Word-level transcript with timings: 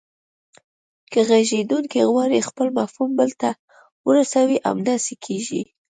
که 1.11 1.19
غږیدونکی 1.29 2.01
غواړي 2.11 2.39
خپل 2.49 2.67
مفهوم 2.79 3.09
بل 3.19 3.29
ته 3.41 3.49
ورسوي 4.07 4.57
همداسې 4.69 5.13
کیږي 5.25 5.61